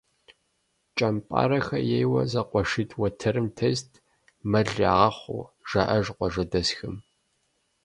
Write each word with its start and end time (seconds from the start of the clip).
КӀэмпӀарэхэ 0.97 1.77
ейуэ 1.97 2.21
зэкъуэшитӀ 2.31 2.95
уэтэрым 2.99 3.47
тест, 3.57 3.89
мэл 4.51 4.69
ягъэхъуу, 4.91 5.49
жаӀэж 5.69 6.05
къуажэдэсхэм. 6.15 6.95